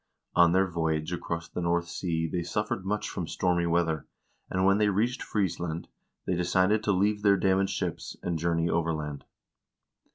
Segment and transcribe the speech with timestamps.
[0.35, 4.07] On their voyage across the North Sea they suffered much from stormy weather,
[4.49, 5.87] and when they reached Friesland,
[6.25, 9.25] they decided to leave their damaged ships, and journey overland.